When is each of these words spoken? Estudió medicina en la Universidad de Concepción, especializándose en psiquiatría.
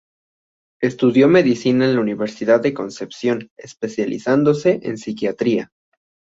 Estudió 0.81 1.27
medicina 1.27 1.85
en 1.85 1.93
la 1.93 2.01
Universidad 2.01 2.59
de 2.59 2.73
Concepción, 2.73 3.51
especializándose 3.55 4.79
en 4.81 4.97
psiquiatría. 4.97 5.69